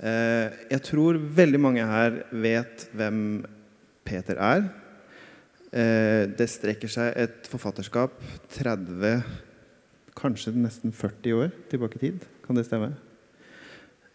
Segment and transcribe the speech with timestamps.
[0.00, 3.46] Eh, jag tror väldigt många här vet vem
[4.04, 4.58] Peter är.
[5.72, 9.22] Eh, det sträcker sig ett författarskap 30,
[10.14, 12.20] kanske nästan 40 år tillbaka i tid.
[12.46, 12.92] Kan det stämma?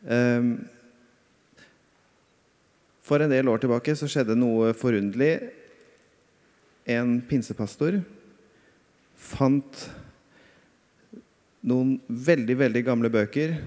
[0.08, 0.68] Ehm,
[3.02, 5.44] för en del år tillbaka så skedde något förundligt.
[6.86, 8.02] En pinsepastor
[9.16, 9.92] fant
[11.60, 13.58] några väldigt, väldigt gamla böcker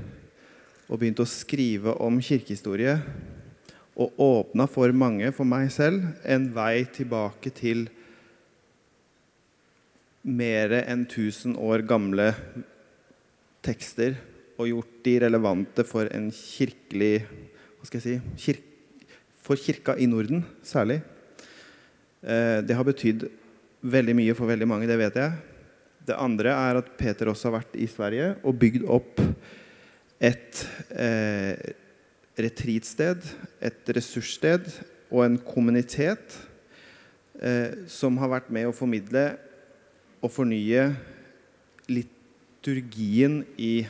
[0.86, 3.00] och började skriva om kyrkohistoria
[3.94, 7.88] och öppna för många, för mig själv, en väg tillbaka till
[10.22, 12.34] mer än tusen år gamla
[13.60, 14.16] texter
[14.56, 17.26] och gjort de relevanta för en kyrklig,
[17.78, 18.62] vad ska jag säga, kyrk,
[19.42, 21.04] för kyrka i Norden särskilt.
[22.22, 23.24] Eh, det har betytt
[23.80, 25.32] väldigt mycket för väldigt många, det vet jag.
[25.98, 29.20] Det andra är att Peter också har varit i Sverige och byggt upp
[30.24, 31.72] ett eh,
[32.34, 33.18] retreatsted,
[33.60, 34.72] ett resurssted
[35.08, 36.46] och en kommunitet
[37.40, 39.30] eh, som har varit med och förmedla
[40.20, 40.94] och förnya
[41.86, 43.88] liturgin i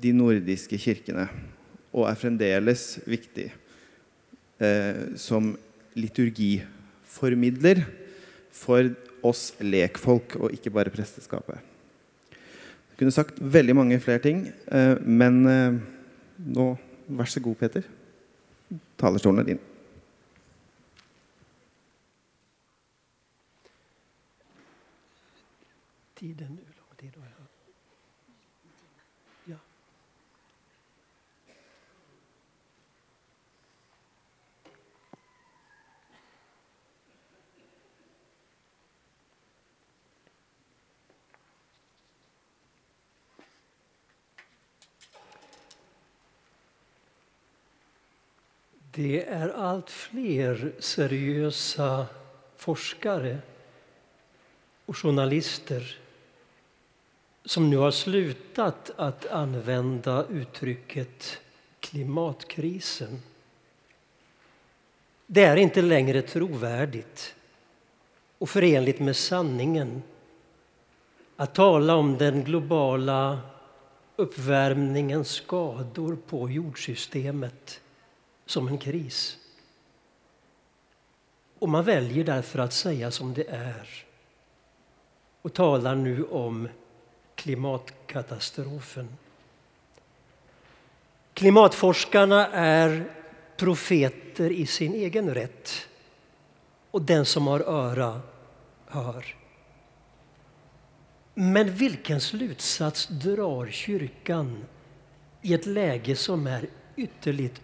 [0.00, 1.28] de nordiska kyrkorna
[1.90, 3.54] och är framdeles viktig
[4.58, 5.56] eh, som
[5.92, 7.82] liturgiförmedlare
[8.50, 11.58] för oss lekfolk och inte bara prästerskapet.
[12.96, 15.80] Jag kunde sagt väldigt många fler ting, eh, men eh,
[16.36, 17.82] nu, varsågod Peter.
[18.96, 19.58] Talarstolen är din.
[26.14, 27.46] Tiden, hur lång tid har jag?
[29.44, 29.56] Ja.
[48.96, 52.06] Det är allt fler seriösa
[52.56, 53.38] forskare
[54.86, 55.98] och journalister
[57.44, 61.38] som nu har slutat att använda uttrycket
[61.80, 63.22] klimatkrisen.
[65.26, 67.34] Det är inte längre trovärdigt
[68.38, 70.02] och förenligt med sanningen
[71.36, 73.40] att tala om den globala
[74.16, 77.80] uppvärmningens skador på jordsystemet
[78.46, 79.38] som en kris.
[81.58, 84.04] Och man väljer därför att säga som det är
[85.42, 86.68] och talar nu om
[87.34, 89.08] klimatkatastrofen.
[91.34, 93.10] Klimatforskarna är
[93.56, 95.88] profeter i sin egen rätt
[96.90, 98.20] och den som har öra
[98.86, 99.36] hör.
[101.34, 104.64] Men vilken slutsats drar kyrkan
[105.42, 107.62] i ett läge som är ytterligt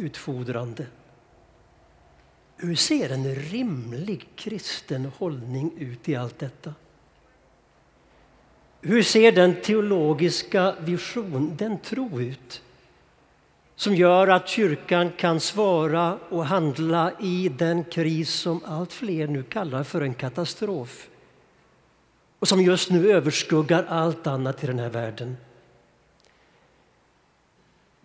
[0.00, 0.86] utfodrande.
[2.56, 6.74] Hur ser en rimlig kristen hållning ut i allt detta?
[8.80, 12.62] Hur ser den teologiska vision, den tro ut
[13.76, 19.42] som gör att kyrkan kan svara och handla i den kris som allt fler nu
[19.42, 21.08] kallar för en katastrof
[22.38, 25.36] och som just nu överskuggar allt annat i den här världen?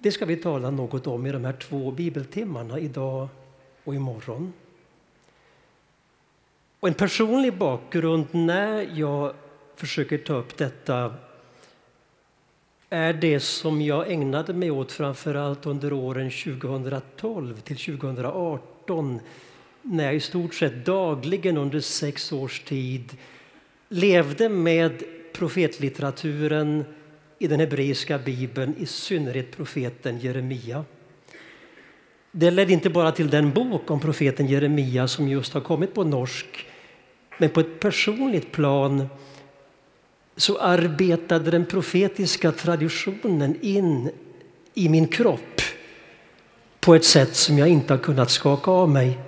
[0.05, 3.27] Det ska vi tala något om i de här två bibeltimmarna idag
[3.83, 4.53] och imorgon.
[6.79, 9.33] Och en personlig bakgrund när jag
[9.75, 11.13] försöker ta upp detta
[12.89, 19.19] är det som jag ägnade mig åt framför allt under åren 2012 till 2018
[19.81, 23.17] när jag i stort sett dagligen under sex års tid
[23.89, 26.85] levde med profetlitteraturen
[27.39, 30.85] i den hebreiska bibeln, i synnerhet profeten Jeremia.
[32.31, 36.03] Det ledde inte bara till den bok om profeten Jeremia som just har kommit på
[36.03, 36.65] norsk
[37.37, 39.09] men på ett personligt plan
[40.37, 44.11] så arbetade den profetiska traditionen in
[44.73, 45.61] i min kropp
[46.79, 49.19] på ett sätt som jag inte har kunnat skaka av mig.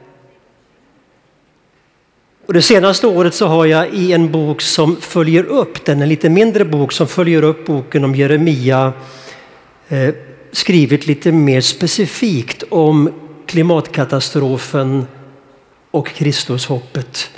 [2.47, 6.09] Och det senaste året så har jag i en bok som följer upp den, en
[6.09, 8.93] lite mindre bok som följer upp boken om Jeremia,
[9.87, 10.15] eh,
[10.51, 13.13] skrivit lite mer specifikt om
[13.45, 15.07] klimatkatastrofen
[15.91, 17.29] och Kristushoppet.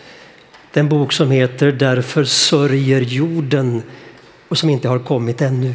[0.74, 3.82] Den bok som heter Därför sörjer jorden
[4.48, 5.74] och som inte har kommit ännu.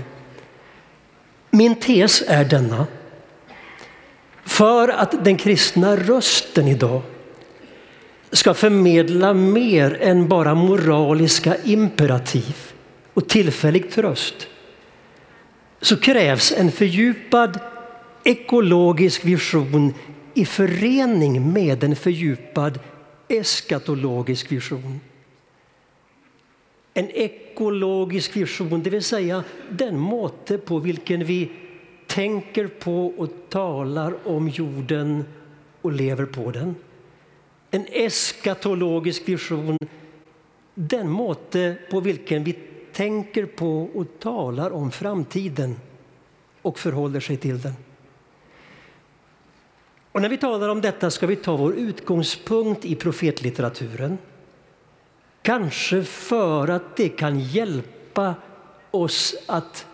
[1.50, 2.86] Min tes är denna.
[4.44, 7.02] För att den kristna rösten idag
[8.34, 12.56] ska förmedla mer än bara moraliska imperativ
[13.14, 14.48] och tillfällig tröst
[15.80, 17.60] så krävs en fördjupad
[18.24, 19.94] ekologisk vision
[20.34, 22.78] i förening med en fördjupad
[23.28, 25.00] eskatologisk vision.
[26.94, 31.50] En ekologisk vision, det vill säga den måte på vilken vi
[32.06, 35.24] tänker på och talar om jorden
[35.82, 36.74] och lever på den.
[37.74, 39.78] En eskatologisk vision,
[40.74, 42.52] den måte på vilken vi
[42.92, 45.76] tänker på och talar om framtiden
[46.62, 47.72] och förhåller sig till den.
[50.12, 54.18] Och när vi talar om detta ska vi ta vår utgångspunkt i profetlitteraturen.
[55.42, 58.34] Kanske för att det kan hjälpa
[58.90, 59.86] oss att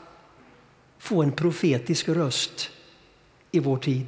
[0.99, 2.71] få en profetisk röst
[3.51, 4.07] i vår tid.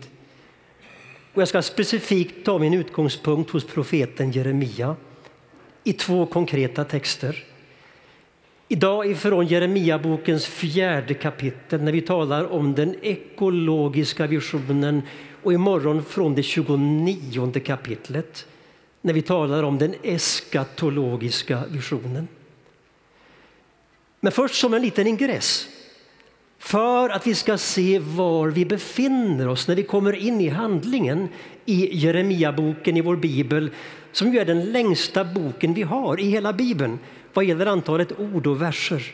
[1.35, 4.97] Och jag ska specifikt ta min utgångspunkt hos profeten Jeremia
[5.85, 7.45] i två konkreta texter.
[8.69, 15.03] Idag ifrån Jeremia-bokens fjärde kapitel när vi talar om den ekologiska visionen
[15.43, 18.47] och imorgon från det 29 kapitlet
[19.01, 22.29] när vi talar om den eskatologiska visionen.
[24.21, 25.69] Men först som en liten ingress
[26.63, 31.29] för att vi ska se var vi befinner oss när vi kommer in i handlingen
[31.65, 33.71] i Jeremiaboken i vår bibel
[34.13, 36.99] som ju är den längsta boken vi har i hela bibeln
[37.33, 39.13] vad gäller antalet ord och verser.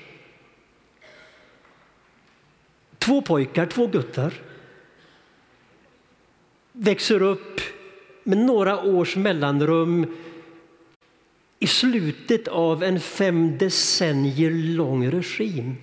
[2.98, 4.34] Två pojkar, två guttar
[6.72, 7.60] växer upp
[8.24, 10.16] med några års mellanrum
[11.58, 15.76] i slutet av en fem decennier lång regim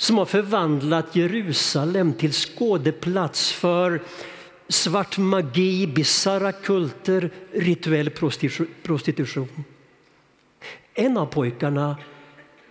[0.00, 4.02] som har förvandlat Jerusalem till skådeplats för
[4.68, 8.10] svart magi, bisarra kulter, rituell
[8.82, 9.64] prostitution.
[10.94, 11.96] En av pojkarna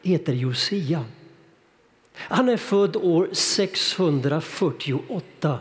[0.03, 1.05] heter Josia.
[2.13, 5.59] Han är född år 648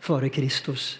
[0.00, 0.98] före Kristus.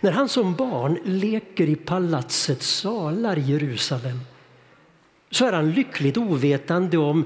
[0.00, 4.20] När han som barn leker i palatsets salar i Jerusalem
[5.30, 7.24] så är han lyckligt ovetande om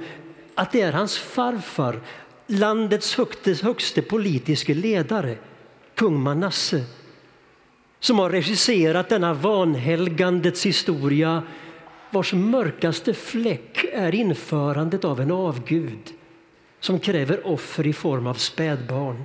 [0.60, 2.00] att det är hans farfar,
[2.46, 5.36] landets högste, högste politiske ledare,
[5.94, 6.84] kung Manasse
[8.00, 11.42] som har regisserat denna vanhelgandets historia
[12.10, 16.12] vars mörkaste fläck är införandet av en avgud
[16.80, 19.22] som kräver offer i form av spädbarn.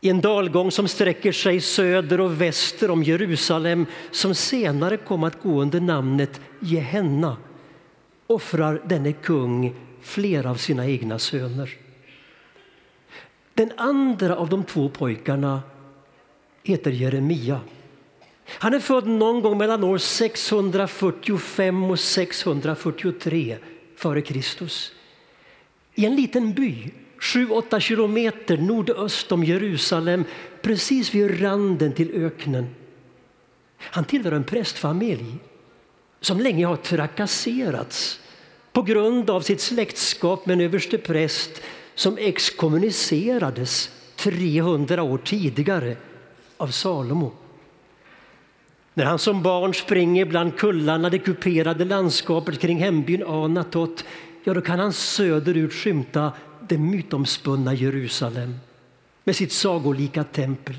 [0.00, 5.42] I en dalgång som sträcker sig söder och väster om Jerusalem som senare kom att
[5.42, 7.36] gå under namnet Gehenna
[8.26, 11.70] offrar denne kung flera av sina egna söner.
[13.54, 15.62] Den andra av de två pojkarna
[16.62, 17.60] heter Jeremia.
[18.46, 23.56] Han är född någon gång mellan år 645 och 643
[23.96, 24.92] före Kristus
[25.94, 30.24] i en liten by 7-8 kilometer nordöst om Jerusalem
[30.62, 32.66] precis vid randen till öknen.
[33.78, 35.38] Han tillhör en prästfamilj
[36.20, 38.20] som länge har trakasserats
[38.72, 41.62] på grund av sitt släktskap med en överste präst
[41.94, 45.96] som exkommunicerades 300 år tidigare
[46.56, 47.32] av Salomo.
[48.94, 54.04] När han som barn springer bland kullarna, det kuperade landskapet kring hembyn Anatot,
[54.44, 56.32] ja, då kan han söderut skymta
[56.68, 58.54] det mytomspunna Jerusalem
[59.24, 60.76] med sitt sagolika tempel.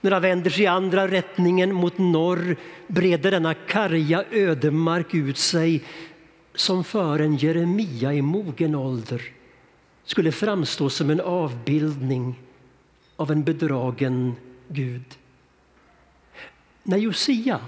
[0.00, 5.82] När han vänder sig i andra rättningen mot norr breder denna karga ödemark ut sig
[6.54, 9.22] som för en Jeremia i mogen ålder
[10.04, 12.40] skulle framstå som en avbildning
[13.16, 14.34] av en bedragen
[14.68, 15.04] Gud.
[16.82, 17.60] När Josia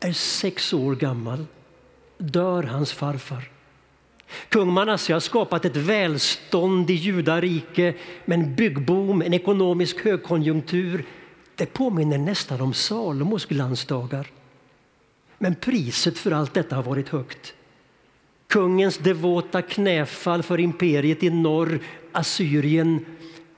[0.00, 1.46] är sex år gammal
[2.18, 3.50] dör hans farfar.
[4.48, 7.94] Kung Manasse har skapat ett välstånd i Judarike
[8.24, 11.04] med en byggboom, en ekonomisk högkonjunktur.
[11.60, 14.26] Det påminner nästan om Salomos glansdagar.
[15.38, 17.54] Men priset för allt detta har varit högt.
[18.46, 21.80] Kungens devota knäfall för imperiet i norr,
[22.12, 23.04] Assyrien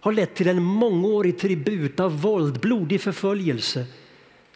[0.00, 3.86] har lett till en mångårig tribut av våld, blodig förföljelse.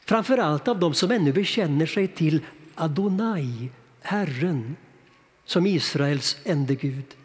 [0.05, 2.41] Framför allt av dem som ännu bekänner sig till
[2.75, 4.77] Adonai, Herren,
[5.45, 7.17] som Israels ende Gud.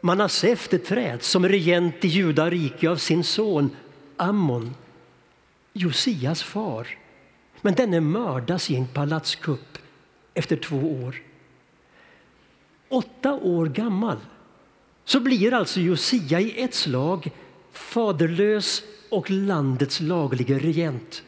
[0.00, 3.70] Manasse efterträds som regent i Judarike av sin son
[4.16, 4.74] Ammon,
[5.78, 6.88] Josias far.
[7.60, 9.78] Men denne mördas i en palatskupp
[10.34, 11.22] efter två år.
[12.88, 14.16] Åtta år gammal
[15.04, 17.30] så blir alltså Josia i ett slag
[17.72, 21.22] faderlös och landets lagliga regent.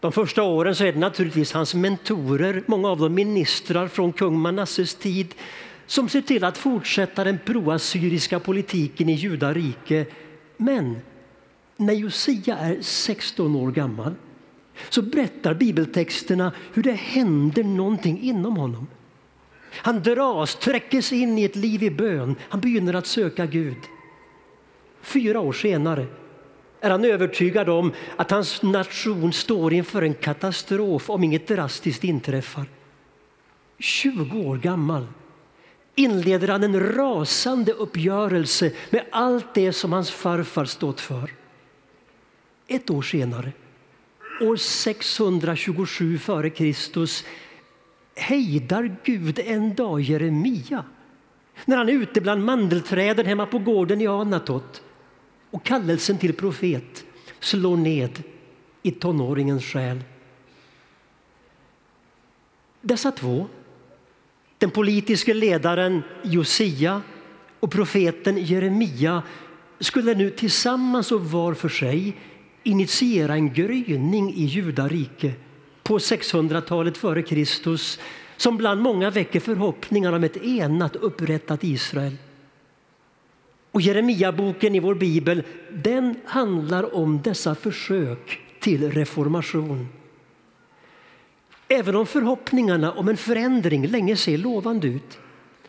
[0.00, 4.38] De första åren så är det naturligtvis hans mentorer, många av dem ministrar från kung
[4.38, 5.34] Manasses tid.
[5.86, 10.06] som ser till att fortsätta den proassyriska politiken i judarike.
[10.56, 10.96] Men
[11.78, 14.14] när Josia är 16 år gammal
[14.90, 18.86] så berättar bibeltexterna hur det händer någonting inom honom.
[19.70, 22.36] Han dras, träckes in i ett liv i bön.
[22.48, 23.76] Han begynner att söka Gud.
[25.02, 26.06] Fyra år senare
[26.80, 32.66] är han övertygad om att hans nation står inför en katastrof om inget drastiskt inträffar.
[33.78, 35.06] 20 år gammal
[35.94, 41.30] inleder han en rasande uppgörelse med allt det som hans farfar stått för.
[42.70, 43.52] Ett år senare,
[44.40, 47.08] år 627 f.Kr.
[48.20, 50.84] hejdar Gud en dag Jeremia
[51.64, 54.82] när han är ute bland mandelträden hemma på gården i Anatot
[55.50, 57.04] och kallelsen till profet
[57.40, 58.22] slår ned
[58.82, 60.04] i tonåringens själ.
[62.80, 63.46] Dessa två,
[64.58, 67.02] den politiske ledaren Josia
[67.60, 69.22] och profeten Jeremia
[69.80, 72.16] skulle nu tillsammans och var för sig
[72.68, 75.32] initiera en gryning i judarike
[75.82, 77.98] på 600-talet före Kristus
[78.36, 82.16] som bland många väcker förhoppningar om ett enat upprättat Israel.
[83.70, 89.88] Och Jeremia-boken i vår bibel den handlar om dessa försök till reformation.
[91.68, 95.18] Även om förhoppningarna om en förändring länge ser lovande ut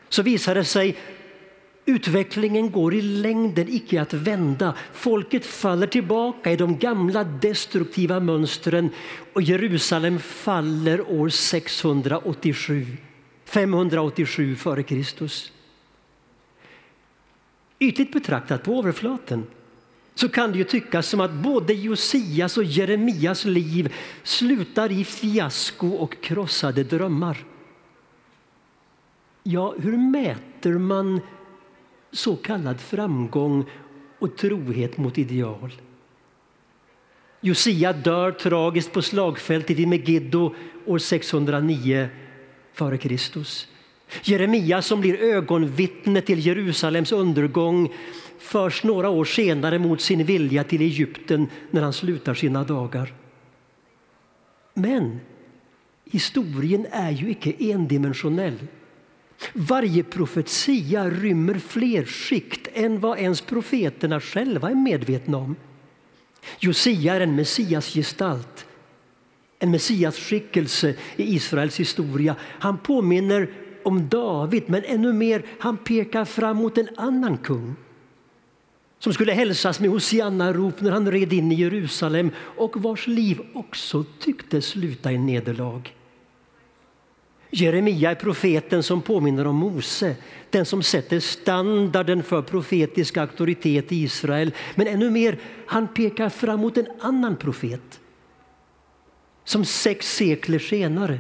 [0.09, 0.97] så visar det sig
[1.89, 4.73] Utvecklingen går i längden icke att vända.
[4.93, 8.89] Folket faller tillbaka i de gamla destruktiva mönstren
[9.33, 12.85] och Jerusalem faller år 687,
[13.45, 15.29] 587 f.Kr.
[17.79, 19.43] Ytligt betraktat på överflaten
[20.15, 23.93] så kan det ju tyckas som att både Josias och Jeremias liv
[24.23, 27.37] slutar i fiasko och krossade drömmar.
[29.43, 31.21] Ja, hur mäter man
[32.11, 33.65] så kallad framgång
[34.19, 35.71] och trohet mot ideal?
[37.41, 42.09] Josia dör tragiskt på slagfältet i Megiddo år 609
[42.73, 43.17] f.Kr.
[44.23, 47.93] Jeremia som blir ögonvittne till Jerusalems undergång
[48.39, 53.13] förs några år senare mot sin vilja till Egypten när han slutar sina dagar.
[54.73, 55.19] Men
[56.05, 58.67] historien är ju icke endimensionell.
[59.53, 65.55] Varje profetia rymmer fler skikt än vad ens profeterna själva är medvetna om.
[66.59, 68.65] Josia är en messiasgestalt,
[69.59, 72.35] en messiasskickelse i Israels historia.
[72.41, 73.49] Han påminner
[73.83, 77.75] om David, men ännu mer, han pekar fram mot en annan kung
[78.99, 84.05] som skulle hälsas med Hosianna-rop när han red in i Jerusalem och vars liv också
[84.19, 85.81] tycktes sluta i nederlag.
[87.51, 90.15] Jeremia är profeten som påminner om Mose,
[90.49, 94.51] den som sätter standarden för profetisk auktoritet i Israel.
[94.75, 97.99] Men ännu mer, han pekar fram mot en annan profet
[99.43, 101.19] som sex sekler senare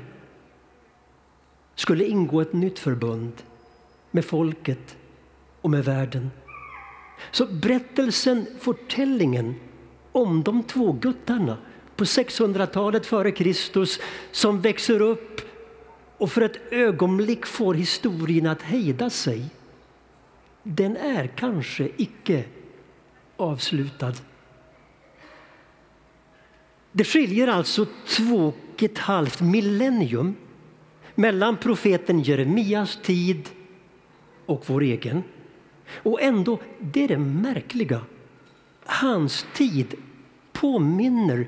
[1.75, 3.33] skulle ingå ett nytt förbund
[4.11, 4.97] med folket
[5.61, 6.31] och med världen.
[7.31, 9.55] Så berättelsen, fortällningen
[10.11, 11.57] om de två guttarna
[11.95, 13.99] på 600-talet före Kristus
[14.31, 15.41] som växer upp
[16.19, 19.45] och för ett ögonblick får historien att hejda sig.
[20.63, 22.43] Den är kanske icke
[23.37, 24.13] avslutad.
[26.91, 30.35] Det skiljer alltså två och ett halvt millennium
[31.15, 33.49] mellan profeten Jeremias tid
[34.45, 35.23] och vår egen.
[36.03, 38.01] Och ändå, det är det märkliga.
[38.85, 39.95] Hans tid
[40.53, 41.47] påminner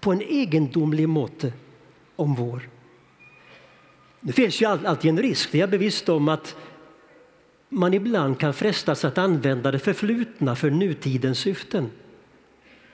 [0.00, 1.52] på en egendomlig måte
[2.16, 2.68] om vår.
[4.20, 6.56] Det finns ju alltid en risk, det är jag bevisst om, att
[7.68, 11.90] man ibland kan frestas att använda det förflutna för nutidens syften.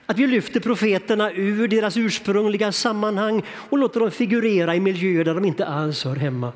[0.05, 5.35] Att vi lyfter profeterna ur deras ursprungliga sammanhang och låter dem figurera i miljöer där
[5.35, 6.53] de inte alls hör hemma.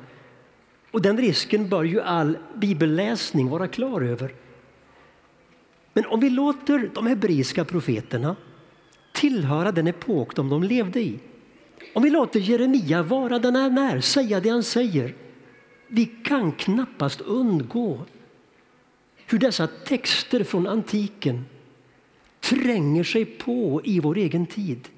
[0.90, 4.34] Och den risken bör ju all bibelläsning vara klar över.
[5.92, 8.36] Men om vi låter de hebreiska profeterna
[9.12, 11.18] tillhöra den epok de, de levde i.
[11.92, 15.14] Om vi låter Jeremia vara den han är, säga det han säger.
[15.86, 18.00] Vi kan knappast undgå
[19.26, 21.44] hur dessa texter från antiken
[22.40, 24.88] tränger sig på i vår egen tid.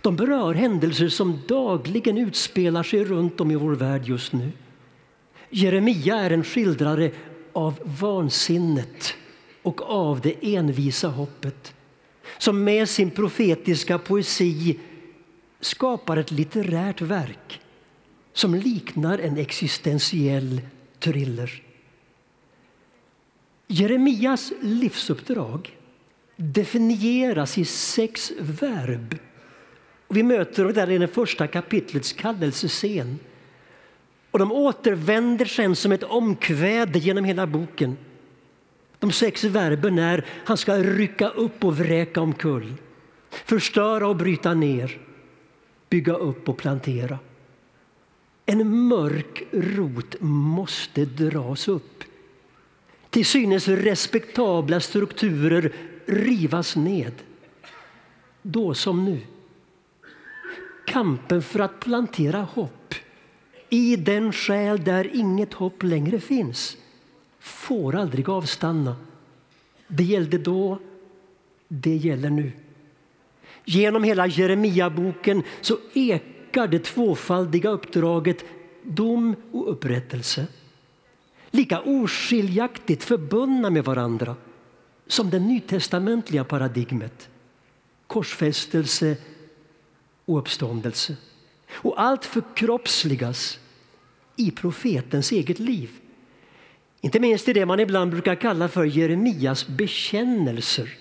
[0.00, 4.52] De berör händelser som dagligen utspelar sig runt om i vår värld just nu.
[5.50, 7.10] Jeremia är en skildrare
[7.52, 9.14] av vansinnet
[9.62, 11.74] och av det envisa hoppet
[12.38, 14.78] som med sin profetiska poesi
[15.64, 17.60] skapar ett litterärt verk
[18.32, 20.60] som liknar en existentiell
[20.98, 21.62] thriller.
[23.66, 25.78] Jeremias livsuppdrag
[26.36, 29.18] definieras i sex verb.
[30.08, 33.18] Vi möter dem där i det första kapitlets kallelsescen.
[34.30, 37.96] Och de återvänder sen som ett omkväde genom hela boken.
[38.98, 42.74] De sex verben är han ska rycka upp och vräka omkull,
[43.30, 44.98] förstöra och bryta ner,
[45.94, 47.18] bygga upp och plantera.
[48.46, 52.04] En mörk rot måste dras upp.
[53.10, 55.72] Till synes respektabla strukturer
[56.06, 57.12] rivas ned.
[58.42, 59.20] Då som nu.
[60.86, 62.94] Kampen för att plantera hopp
[63.68, 66.76] i den själ där inget hopp längre finns
[67.38, 68.96] får aldrig avstanna.
[69.88, 70.78] Det gällde då,
[71.68, 72.52] det gäller nu.
[73.64, 78.44] Genom hela Jeremia-boken så ekar det tvåfaldiga uppdraget
[78.82, 80.46] dom och upprättelse.
[81.50, 84.36] Lika oskiljaktigt förbundna med varandra
[85.06, 87.28] som det nytestamentliga paradigmet.
[88.06, 89.16] Korsfästelse
[90.24, 91.16] och uppståndelse.
[91.72, 93.58] Och allt förkroppsligas
[94.36, 95.90] i profetens eget liv.
[97.00, 100.94] Inte minst i det man ibland brukar kalla för Jeremias bekännelser.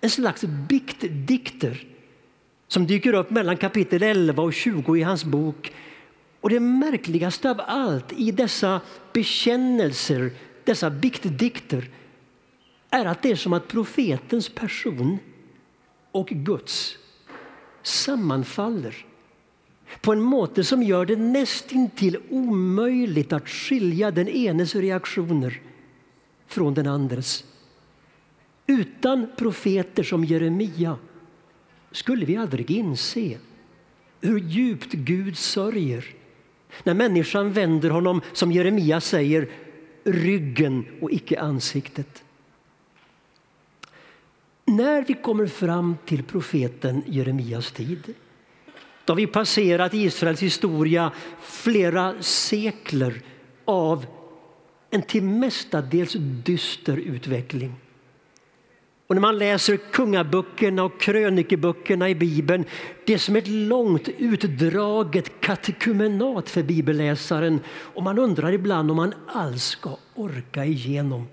[0.00, 1.86] En slags biktdikter
[2.68, 5.72] som dyker upp mellan kapitel 11 och 20 i hans bok.
[6.40, 8.80] Och det märkligaste av allt i dessa
[9.12, 10.30] bekännelser,
[10.64, 11.90] dessa biktdikter
[12.90, 15.18] är att det är som att profetens person
[16.12, 16.96] och Guds
[17.82, 19.06] sammanfaller
[20.00, 25.60] på en måte som gör det nästintill omöjligt att skilja den enes reaktioner
[26.46, 27.44] från den andres.
[28.66, 30.96] Utan profeter som Jeremia
[31.94, 33.38] skulle vi aldrig inse
[34.20, 36.04] hur djupt Gud sörjer
[36.82, 39.48] när människan vänder honom, som Jeremia säger,
[40.04, 42.24] ryggen och icke ansiktet.
[44.64, 48.14] När vi kommer fram till profeten Jeremias tid
[49.04, 53.22] då har vi passerat Israels historia flera sekler
[53.64, 54.06] av
[54.90, 57.72] en till mestadels dyster utveckling.
[59.14, 62.64] Och när man läser kungaböckerna och krönikeböckerna i Bibeln
[63.06, 69.14] det är som ett långt utdraget katekumenat för bibelläsaren och man undrar ibland om man
[69.26, 71.26] alls ska orka igenom.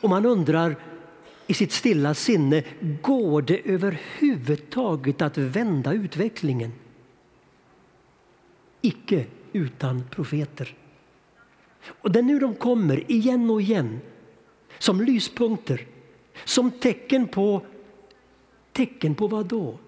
[0.00, 0.76] Och man undrar
[1.46, 2.62] i sitt stilla sinne,
[3.02, 6.72] går det överhuvudtaget att vända utvecklingen?
[8.80, 10.74] Icke utan profeter.
[11.86, 14.00] Och det är nu de kommer igen och igen
[14.78, 15.86] som lyspunkter,
[16.44, 17.66] som tecken på
[18.72, 19.78] tecken på vad då?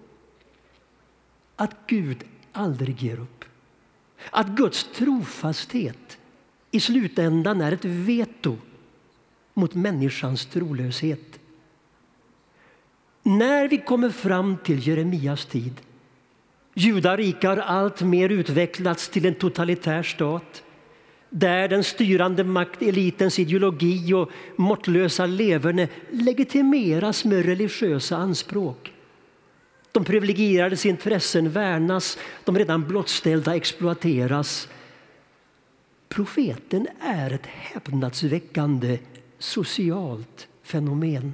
[1.55, 3.45] Att Gud aldrig ger upp.
[4.29, 6.17] Att Guds trofasthet
[6.71, 8.57] i slutändan är ett veto
[9.53, 11.39] mot människans trolöshet.
[13.23, 15.81] När vi kommer fram till Jeremias tid
[16.73, 20.63] Judarika har allt mer utvecklats till en totalitär stat
[21.29, 28.93] där den styrande maktelitens ideologi och måttlösa leverne legitimeras med religiösa anspråk.
[29.91, 34.67] De privilegierades intressen värnas, de redan blottställda exploateras.
[36.09, 38.99] Profeten är ett häpnadsväckande
[39.39, 41.33] socialt fenomen.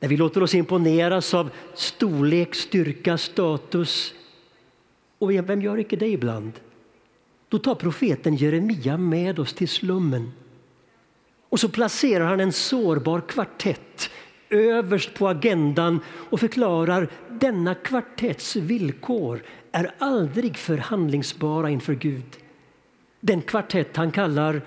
[0.00, 4.14] När vi låter oss imponeras av storlek, styrka, status
[5.18, 6.52] och vem gör inte det ibland?
[7.50, 10.32] Då tar profeten Jeremia med oss till slummen.
[11.48, 14.10] Och så placerar han en sårbar kvartett
[14.50, 22.36] överst på agendan och förklarar denna kvartetts villkor är aldrig förhandlingsbara inför Gud.
[23.20, 24.62] Den kvartett han kallar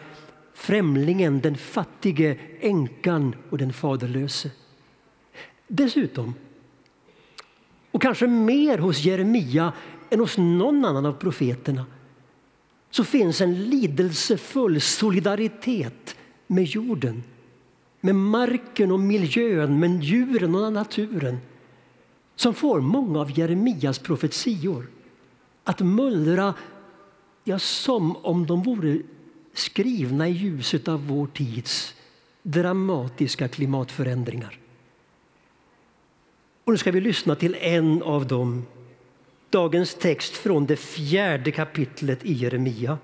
[0.53, 4.51] främlingen, den fattige, änkan och den faderlöse.
[5.67, 6.33] Dessutom,
[7.91, 9.73] och kanske mer hos Jeremia
[10.09, 11.85] än hos någon annan av profeterna
[12.93, 16.15] så finns en lidelsefull solidaritet
[16.47, 17.23] med jorden,
[18.01, 21.37] med marken och miljön, med djuren och naturen
[22.35, 24.87] som får många av Jeremias profetior
[25.63, 26.53] att mullra
[27.43, 29.01] ja, som om de vore
[29.53, 31.95] skrivna i ljuset av vår tids
[32.43, 34.59] dramatiska klimatförändringar.
[36.63, 38.65] Och nu ska vi lyssna till en av dem.
[39.53, 42.97] Dagens text från det fjärde kapitlet i Jeremia.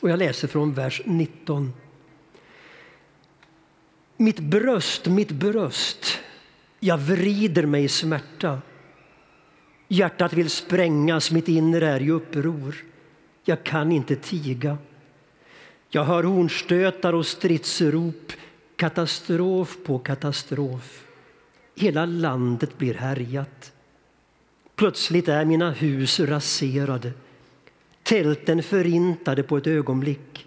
[0.00, 1.72] Och jag läser från vers 19.
[4.16, 6.18] Mitt bröst, mitt bröst,
[6.80, 8.62] jag vrider mig i smärta.
[9.88, 12.76] Hjärtat vill sprängas, mitt inre är i uppror.
[13.44, 14.78] Jag kan inte tiga.
[15.88, 18.32] Jag hör hornstötar och stridsrop,
[18.76, 21.06] katastrof på katastrof.
[21.76, 23.69] Hela landet blir härjat.
[24.80, 27.12] Plötsligt är mina hus raserade,
[28.02, 30.46] tälten förintade på ett ögonblick.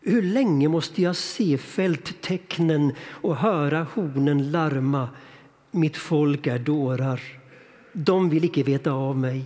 [0.00, 5.08] Hur länge måste jag se fälttecknen och höra hornen larma?
[5.70, 7.20] Mitt folk är dårar.
[7.92, 9.44] De vill icke veta av mig.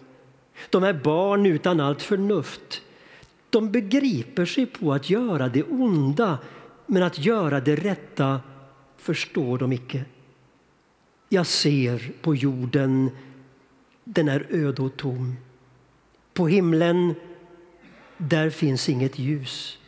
[0.70, 2.82] De är barn utan allt förnuft.
[3.50, 6.38] De begriper sig på att göra det onda,
[6.86, 8.40] men att göra det rätta
[8.96, 10.04] förstår de icke.
[11.28, 13.10] Jag ser på jorden,
[14.04, 15.36] den är öd och tom.
[16.34, 17.14] På himlen,
[18.18, 19.78] där finns inget ljus.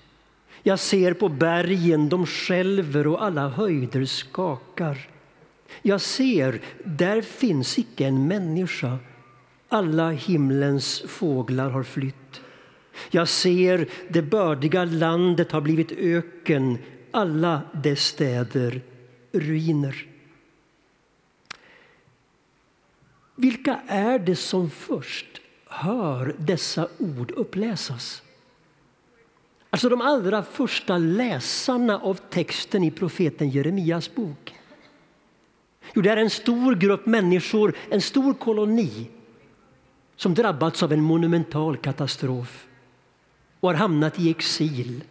[0.62, 5.08] Jag ser på bergen, de skälver och alla höjder skakar.
[5.82, 8.98] Jag ser, där finns icke en människa.
[9.68, 12.40] Alla himlens fåglar har flytt.
[13.10, 16.78] Jag ser, det bördiga landet har blivit öken,
[17.10, 18.80] alla dess städer
[19.32, 20.06] ruiner.
[23.36, 25.26] Vilka är det som först
[25.66, 28.22] hör dessa ord uppläsas?
[29.70, 34.54] Alltså de allra första läsarna av texten i profeten Jeremias bok.
[35.94, 39.10] Jo, det är en stor grupp människor, en stor koloni
[40.16, 42.66] som drabbats av en monumental katastrof
[43.60, 45.04] och har hamnat i exil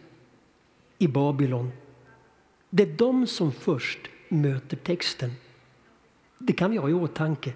[0.98, 1.72] i Babylon.
[2.70, 5.32] Det är de som först möter texten.
[6.38, 7.52] Det kan vi ha i åtanke.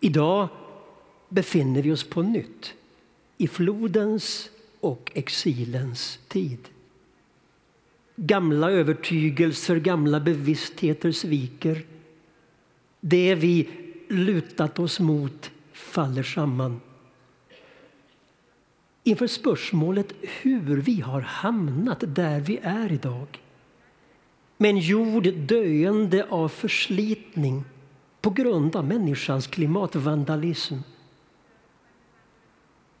[0.00, 0.48] Idag
[1.28, 2.74] befinner vi oss på nytt
[3.36, 6.68] i flodens och exilens tid.
[8.16, 11.86] Gamla övertygelser, gamla bevisstheter sviker.
[13.00, 13.68] Det vi
[14.08, 16.80] lutat oss mot faller samman.
[19.04, 23.40] Inför spörsmålet hur vi har hamnat där vi är idag
[24.56, 27.64] med en jord döende av förslitning
[28.20, 30.74] på grund av människans klimatvandalism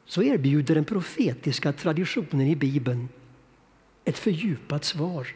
[0.04, 3.08] så erbjuder den profetiska traditionen i Bibeln
[4.04, 5.28] ett fördjupat svar.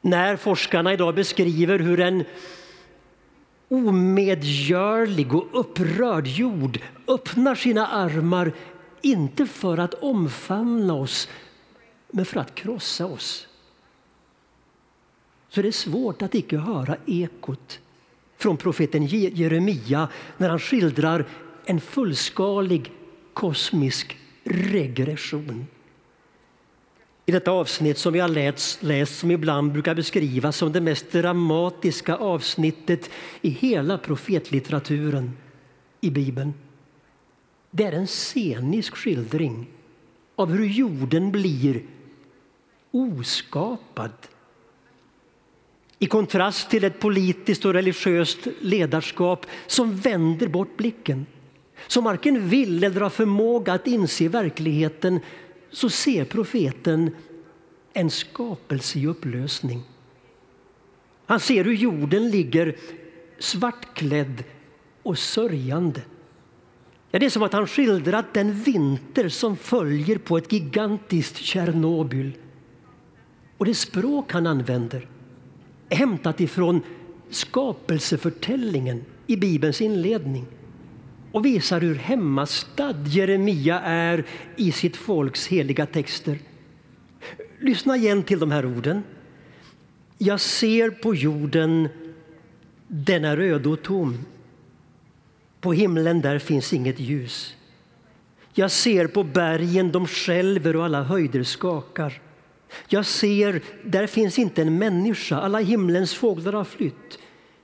[0.00, 2.24] När forskarna idag beskriver hur en
[3.68, 8.52] omedgörlig och upprörd jord öppnar sina armar
[9.02, 11.28] inte för att omfamna oss,
[12.10, 13.48] men för att krossa oss
[15.48, 17.80] så är det svårt att icke höra ekot
[18.42, 21.26] från profeten Jeremia när han skildrar
[21.64, 22.92] en fullskalig
[23.32, 25.66] kosmisk regression.
[27.26, 31.12] I detta avsnitt som vi har läst, läst som ibland brukar beskrivas som det mest
[31.12, 35.36] dramatiska avsnittet i hela profetlitteraturen
[36.00, 36.54] i Bibeln.
[37.70, 39.66] Det är en scenisk skildring
[40.36, 41.82] av hur jorden blir
[42.90, 44.12] oskapad
[46.02, 51.26] i kontrast till ett politiskt och religiöst ledarskap som vänder bort blicken.
[51.86, 55.20] Som varken vill eller har förmåga att inse verkligheten
[55.70, 57.10] så ser profeten
[57.92, 59.82] en skapelse i upplösning.
[61.26, 62.76] Han ser hur jorden ligger
[63.38, 64.44] svartklädd
[65.02, 66.00] och sörjande.
[67.10, 72.32] Ja, det är som att han skildrat den vinter som följer på ett gigantiskt Tjernobyl.
[73.56, 75.09] Och det språk han använder
[75.90, 76.80] hämtat ifrån
[77.30, 80.46] skapelseförtällningen i Bibelns inledning
[81.32, 84.24] och visar hur hemmastad Jeremia är
[84.56, 86.38] i sitt folks heliga texter.
[87.60, 89.02] Lyssna igen till de här orden.
[90.18, 91.88] Jag ser på jorden,
[92.86, 94.18] den är öde och tom.
[95.60, 97.56] På himlen där finns inget ljus.
[98.54, 102.20] Jag ser på bergen, de skälver och alla höjder skakar.
[102.88, 107.18] Jag ser, där finns inte en människa, alla himlens fåglar har flytt.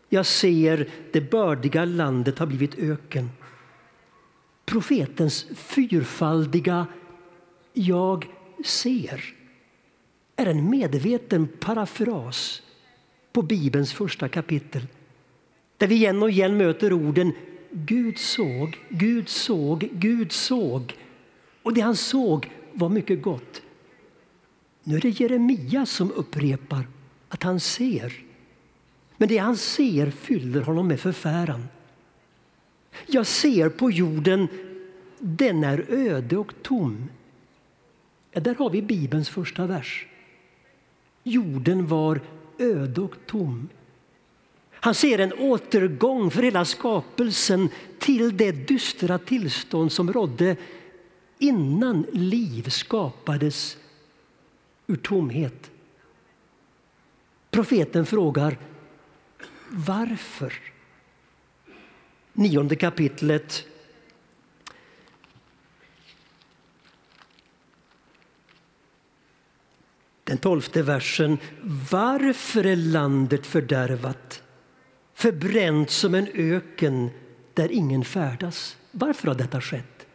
[0.09, 3.31] Jag ser, det bördiga landet har blivit öken.
[4.65, 6.87] Profetens fyrfaldiga
[7.73, 8.27] jag
[8.65, 9.35] ser
[10.37, 12.63] är en medveten parafras
[13.33, 14.87] på Bibelns första kapitel
[15.77, 17.33] där vi igen och igen möter orden
[17.71, 20.97] Gud såg, Gud såg, Gud såg.
[21.63, 23.63] Och det han såg var mycket gott.
[24.89, 26.87] Nu är det Jeremia som upprepar
[27.29, 28.13] att han ser.
[29.17, 31.69] Men det han ser fyller honom med förfäran.
[33.07, 34.49] Jag ser på jorden,
[35.19, 37.09] den är öde och tom.
[38.33, 40.07] Ja, där har vi Bibelns första vers.
[41.23, 42.21] Jorden var
[42.59, 43.69] öde och tom.
[44.71, 47.69] Han ser en återgång för hela skapelsen
[47.99, 50.57] till det dystra tillstånd som rådde
[51.39, 53.77] innan liv skapades
[54.87, 55.71] ur tomhet.
[57.51, 58.59] Profeten frågar
[59.69, 60.53] varför.
[62.33, 63.67] Nionde kapitlet.
[70.25, 71.39] Den tolfte versen.
[71.91, 74.43] Varför är landet fördärvat?
[75.15, 77.11] Förbränt som en öken
[77.55, 78.77] där ingen färdas.
[78.91, 80.07] Varför har detta skett?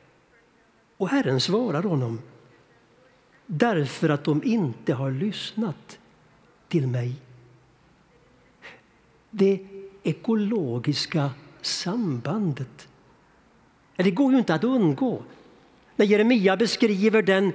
[0.98, 2.22] Och Herren svarar honom.
[3.54, 6.00] Därför att de inte har lyssnat
[6.68, 7.16] till mig.
[9.30, 9.60] Det
[10.04, 12.88] ekologiska sambandet.
[13.96, 15.24] Det går ju inte att undgå.
[15.96, 17.54] När Jeremia beskriver den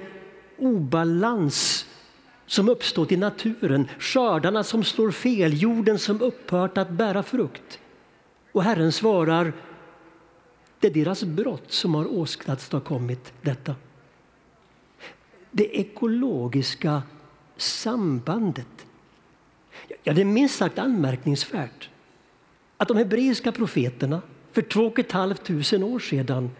[0.57, 1.85] obalans
[2.45, 7.79] som uppstått i naturen, skördarna som slår fel, jorden som upphört att bära frukt.
[8.51, 9.53] Och Herren svarar,
[10.79, 13.75] det är deras brott som har åstadkommit detta.
[15.51, 17.03] Det ekologiska
[17.57, 18.85] sambandet.
[20.03, 21.89] Ja, det är minst sagt anmärkningsvärt
[22.77, 26.51] att de hebreiska profeterna för två och ett halvt tusen år sedan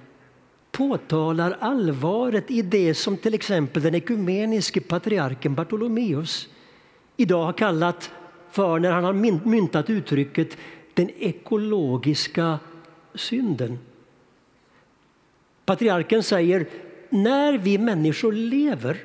[0.72, 6.48] påtalar allvaret i det som till exempel den ekumeniske patriarken Bartolomeus
[7.18, 8.12] idag har kallat
[8.52, 9.14] för, när han har
[9.48, 10.58] myntat uttrycket,
[10.94, 12.60] den ekologiska
[13.16, 13.80] synden.
[15.66, 16.68] Patriarken säger
[17.10, 19.04] när vi människor lever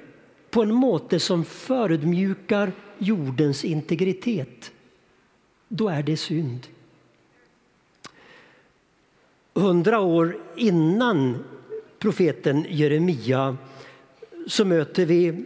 [0.51, 4.73] på en måte som förödmjukar jordens integritet,
[5.69, 6.67] då är det synd.
[9.55, 11.45] Hundra år innan
[11.99, 13.57] profeten Jeremia
[14.47, 15.45] så möter vi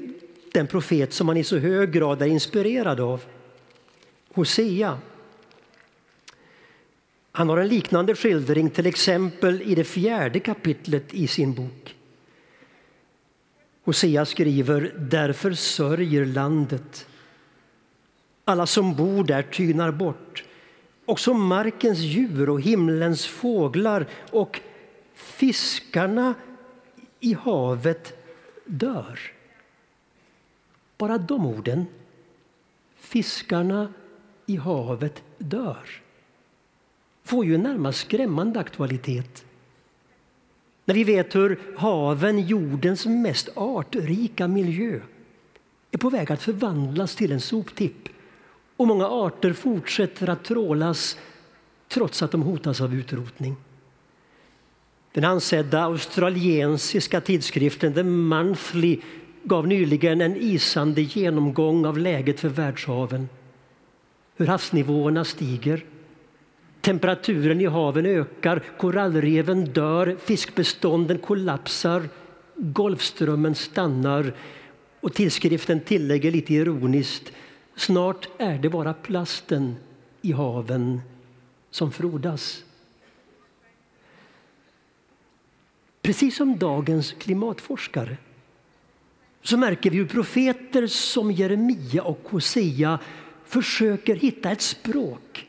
[0.52, 3.22] den profet som man i så hög grad är inspirerad av,
[4.34, 4.98] Hosea.
[7.32, 11.95] Han har en liknande skildring, till exempel i det fjärde kapitlet i sin bok.
[13.86, 17.06] Hosea skriver därför sörjer landet.
[18.44, 20.44] Alla som bor där tynar bort.
[21.04, 24.60] Också markens djur och himlens fåglar och
[25.14, 26.34] fiskarna
[27.20, 28.12] i havet
[28.64, 29.20] dör.
[30.98, 31.86] Bara de orden.
[32.96, 33.92] Fiskarna
[34.46, 36.02] i havet dör
[37.22, 39.45] får ju en närmast skrämmande aktualitet.
[40.86, 45.00] När vi vet hur haven, jordens mest artrika miljö,
[45.90, 48.08] är på väg att förvandlas till en soptipp
[48.76, 51.18] och många arter fortsätter att trålas
[51.88, 53.56] trots att de hotas av utrotning.
[55.12, 59.00] Den ansedda australiensiska tidskriften The Monthly
[59.42, 63.28] gav nyligen en isande genomgång av läget för världshaven.
[64.36, 65.84] Hur havsnivåerna stiger,
[66.86, 72.08] temperaturen i haven ökar, korallreven dör, fiskbestånden kollapsar,
[72.54, 74.34] Golfströmmen stannar
[75.00, 77.32] och tidskriften tillägger lite ironiskt
[77.76, 79.76] snart är det bara plasten
[80.22, 81.00] i haven
[81.70, 82.64] som frodas.
[86.02, 88.16] Precis som dagens klimatforskare
[89.42, 92.98] så märker vi hur profeter som Jeremia och Hosea
[93.44, 95.45] försöker hitta ett språk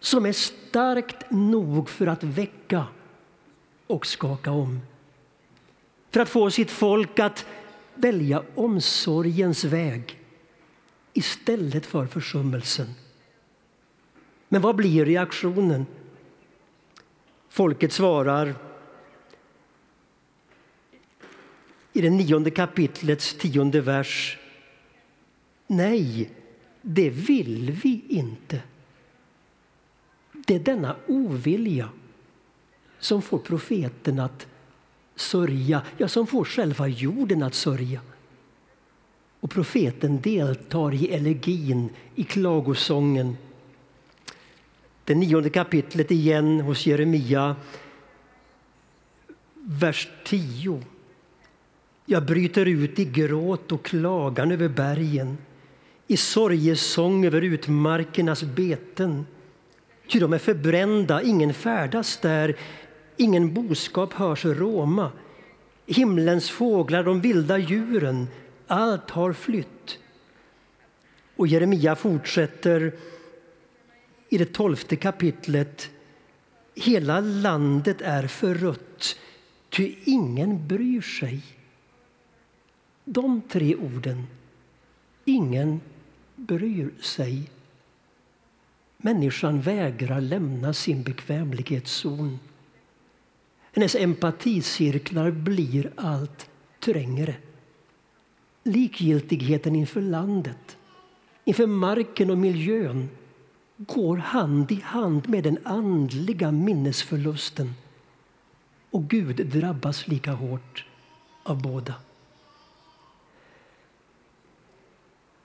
[0.00, 2.86] som är starkt nog för att väcka
[3.86, 4.80] och skaka om.
[6.10, 7.46] För att få sitt folk att
[7.94, 10.18] välja omsorgens väg
[11.12, 12.94] istället för försummelsen.
[14.48, 15.86] Men vad blir reaktionen?
[17.48, 18.54] Folket svarar
[21.92, 24.38] i det nionde kapitlets tionde vers.
[25.66, 26.30] Nej,
[26.82, 28.62] det vill vi inte.
[30.48, 31.88] Det är denna ovilja
[32.98, 34.46] som får profeten att
[35.16, 38.00] sörja, ja, som får själva jorden att sörja.
[39.40, 43.36] Och profeten deltar i elegin, i klagosången.
[45.04, 47.56] Det nionde kapitlet igen hos Jeremia,
[49.54, 50.82] vers 10.
[52.04, 55.38] Jag bryter ut i gråt och klagan över bergen
[56.06, 59.26] i sorgesång över utmarkernas beten.
[60.08, 62.56] Ty de är förbrända, ingen färdas där,
[63.16, 65.12] ingen boskap hörs råma.
[65.86, 68.28] Himlens fåglar, de vilda djuren,
[68.66, 69.98] allt har flytt.
[71.36, 72.92] Och Jeremia fortsätter
[74.28, 75.90] i det tolfte kapitlet.
[76.74, 79.18] Hela landet är förrött,
[79.70, 81.42] ty ingen bryr sig.
[83.04, 84.26] De tre orden,
[85.24, 85.80] ingen
[86.36, 87.50] bryr sig.
[89.02, 92.38] Människan vägrar lämna sin bekvämlighetszon.
[93.72, 97.34] Hennes empaticirklar blir allt trängre.
[98.62, 100.76] Likgiltigheten inför landet,
[101.44, 103.08] inför marken och miljön
[103.76, 107.74] går hand i hand med den andliga minnesförlusten.
[108.90, 110.84] Och Gud drabbas lika hårt
[111.42, 111.94] av båda.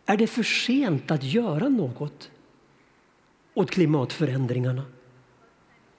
[0.05, 2.29] Är det för sent att göra något
[3.53, 4.83] åt klimatförändringarna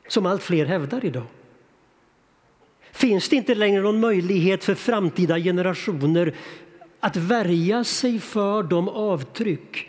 [0.09, 1.27] som allt fler hävdar idag?
[2.93, 6.35] Finns det inte längre någon möjlighet för framtida generationer
[7.01, 9.89] att värja sig för de avtryck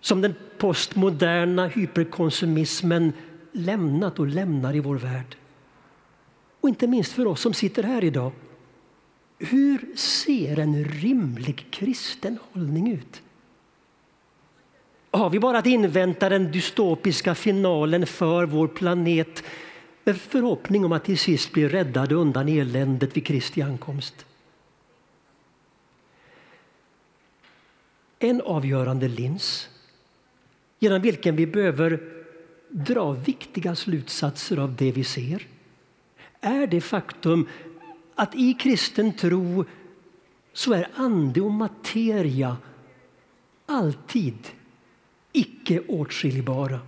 [0.00, 3.12] som den postmoderna hyperkonsumismen
[3.52, 5.36] lämnat och lämnar i vår värld?
[6.60, 8.32] Och inte minst för oss som sitter här idag.
[9.38, 13.22] Hur ser en rimlig kristen hållning ut?
[15.16, 19.44] Har vi bara att invänta den dystopiska finalen för vår planet
[20.04, 24.26] med förhoppning om att till sist bli räddade undan eländet vid Kristi ankomst?
[28.18, 29.68] En avgörande lins
[30.78, 32.00] genom vilken vi behöver
[32.68, 35.46] dra viktiga slutsatser av det vi ser
[36.40, 37.48] är det faktum
[38.14, 39.64] att i kristen tro
[40.52, 42.56] så är ande och materia
[43.66, 44.36] alltid
[45.36, 46.80] icke åtskiljbara.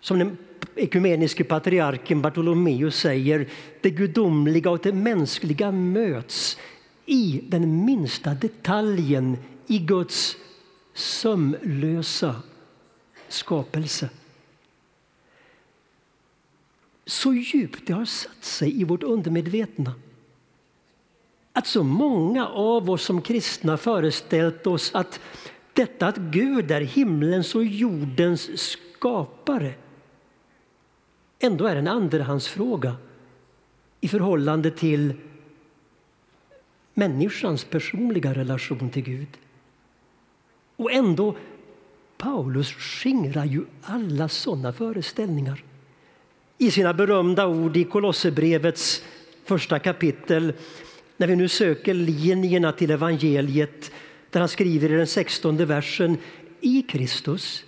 [0.00, 0.36] Som den
[0.76, 3.48] ekumeniske patriarken Bartolomeus säger,
[3.80, 6.58] det gudomliga och det mänskliga möts
[7.06, 10.36] i den minsta detaljen i Guds
[10.94, 12.42] sömlösa
[13.28, 14.10] skapelse.
[17.06, 19.94] Så djupt det har satt sig i vårt undermedvetna
[21.52, 25.20] att så många av oss som kristna föreställt oss att
[25.72, 29.74] detta att Gud är himlens och jordens skapare
[31.38, 32.96] ändå är en andrahandsfråga
[34.00, 35.14] i förhållande till
[36.94, 39.28] människans personliga relation till Gud.
[40.76, 41.36] Och ändå,
[42.16, 45.64] Paulus skingrar ju alla sådana föreställningar
[46.58, 49.04] i sina berömda ord i Kolosserbrevets
[49.44, 50.52] första kapitel
[51.16, 53.92] när vi nu söker linjerna till evangeliet
[54.32, 56.18] där han skriver i den sextonde versen
[56.60, 57.64] I Kristus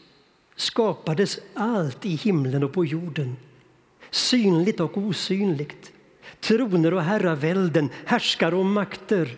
[0.57, 3.37] skapades allt i himlen och på jorden
[4.14, 5.92] synligt och osynligt
[6.40, 9.37] troner och herravälden, härskare och makter.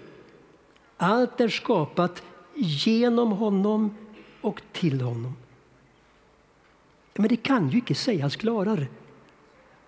[0.96, 2.22] Allt är skapat
[2.54, 3.96] genom honom
[4.40, 5.36] och till honom.
[7.14, 8.86] Men det kan ju inte sägas klarare.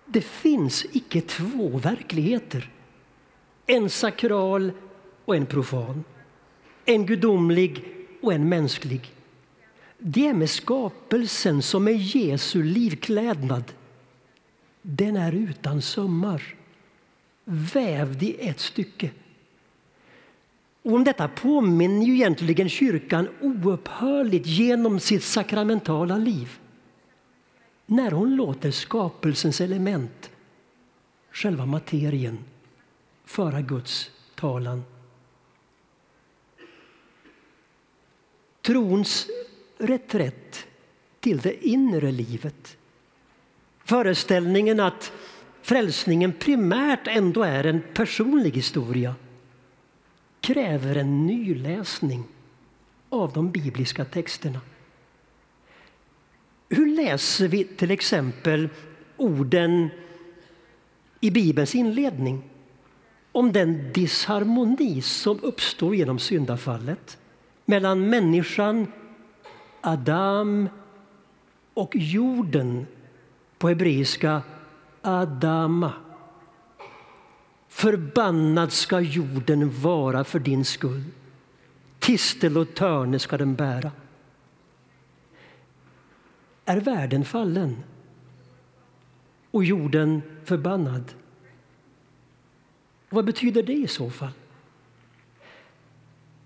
[0.07, 2.71] Det finns icke två verkligheter.
[3.67, 4.73] En sakral
[5.25, 6.05] och en profan.
[6.91, 7.85] En gudomlig
[8.21, 9.13] och en mänsklig.
[9.99, 13.65] Det är med skapelsen som är Jesu livklädnad.
[14.83, 16.55] Den är utan sömmar,
[17.45, 19.11] vävd i ett stycke.
[20.83, 26.59] Och om detta påminner ju egentligen kyrkan oupphörligt genom sitt sakramentala liv
[27.87, 30.31] när hon låter skapelsens element,
[31.33, 32.39] själva materien,
[33.25, 34.83] föra Guds talan.
[38.69, 39.27] Trons
[39.79, 40.67] reträtt
[41.21, 42.77] till det inre livet.
[43.85, 45.13] Föreställningen att
[45.63, 49.15] frälsningen primärt ändå är en personlig historia
[50.41, 52.25] kräver en nyläsning
[53.09, 54.61] av de bibliska texterna.
[56.69, 58.69] Hur läser vi till exempel
[59.17, 59.89] orden
[61.21, 62.51] i Bibelns inledning
[63.33, 67.19] om den disharmoni som uppstår genom syndafallet
[67.69, 68.87] mellan människan,
[69.81, 70.69] Adam
[71.75, 72.87] och jorden,
[73.59, 74.43] på hebreiska
[75.03, 75.93] Adama.
[77.69, 81.05] Förbannad ska jorden vara för din skull.
[81.99, 83.91] Tistel och törne ska den bära.
[86.65, 87.77] Är världen fallen
[89.51, 91.05] och jorden förbannad?
[93.09, 94.33] Vad betyder det i så fall?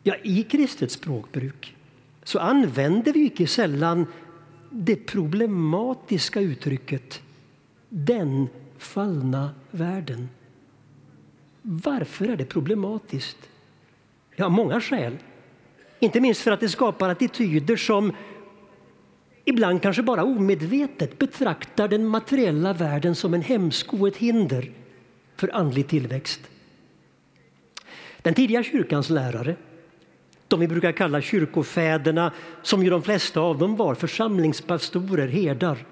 [0.03, 1.77] Ja, I kristet språkbruk
[2.25, 4.07] så använder vi inte sällan
[4.71, 7.23] det problematiska uttrycket
[7.89, 8.49] den
[8.79, 10.29] fallna världen.
[11.63, 13.37] Varför är det problematiskt?
[14.37, 15.19] Ja, många skäl.
[15.99, 18.13] Inte minst för att det skapar attityder som
[19.45, 24.71] ibland kanske bara omedvetet betraktar den materiella världen som en hämsko och ett hinder
[25.37, 26.41] för andlig tillväxt.
[28.23, 29.57] Den tidiga kyrkans lärare
[30.53, 32.33] de vi brukar kalla kyrkofäderna,
[32.63, 35.87] som ju de flesta av dem var församlingspastorer, herdar,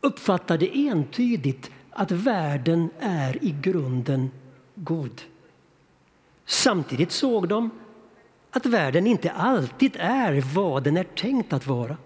[0.00, 4.30] uppfattade entydigt att världen är i grunden
[4.74, 5.22] god.
[6.46, 7.70] Samtidigt såg de
[8.50, 11.96] att världen inte alltid är vad den är tänkt att vara.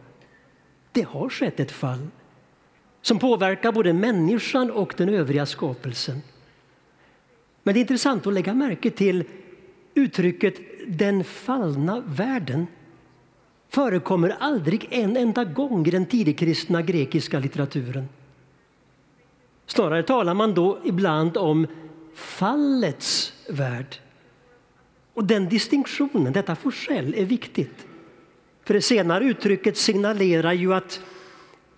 [0.92, 2.09] Det har skett ett fall
[3.02, 6.22] som påverkar både människan och den övriga skapelsen.
[7.62, 9.24] Men det är intressant att lägga märke till
[9.94, 10.54] uttrycket
[10.89, 12.66] den fallna världen
[13.68, 18.09] förekommer aldrig en enda gång i den tidigkristna grekiska litteraturen.
[19.66, 21.66] Snarare talar man då ibland om
[22.14, 23.97] fallets värld.
[25.14, 27.86] Och den distinktionen, detta forsell, är viktigt.
[28.64, 31.01] För det senare uttrycket signalerar ju att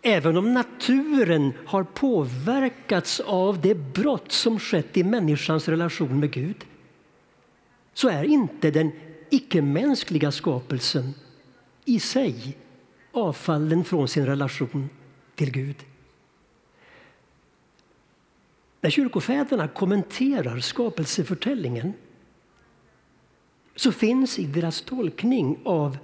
[0.03, 6.65] även om naturen har påverkats av det brott som skett i människans relation med Gud
[8.01, 8.92] så är inte den
[9.30, 11.14] icke-mänskliga skapelsen
[11.84, 12.57] i sig
[13.12, 14.88] avfallen från sin relation
[15.34, 15.76] till Gud.
[18.80, 21.92] När kyrkofäderna kommenterar skapelseförtällningen
[23.76, 25.98] så finns i deras tolkning av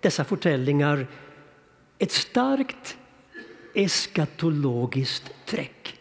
[0.00, 1.06] dessa förtällningar
[1.98, 2.96] ett starkt
[3.74, 5.93] eskatologiskt träck.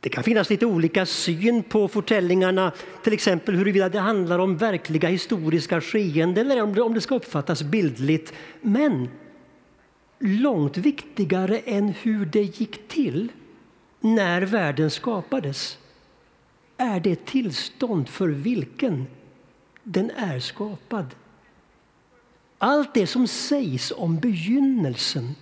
[0.00, 2.72] Det kan finnas lite olika syn på förtällningarna,
[3.04, 8.32] till exempel huruvida det handlar om verkliga historiska skeenden eller om det ska uppfattas bildligt.
[8.60, 9.08] Men
[10.18, 13.32] långt viktigare än hur det gick till
[14.00, 15.78] när världen skapades
[16.76, 19.06] är det tillstånd för vilken
[19.82, 21.14] den är skapad.
[22.58, 25.34] Allt det som sägs om begynnelsen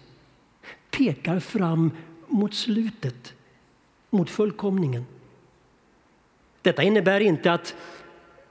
[0.91, 1.91] pekar fram
[2.27, 3.35] mot slutet,
[4.17, 5.07] mot fullkomningen.
[6.63, 7.75] Detta innebär inte att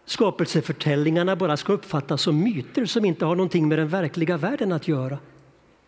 [0.06, 4.88] skapelseförtällningarna bara ska uppfattas som myter som inte har någonting med den verkliga världen att
[4.88, 5.18] göra.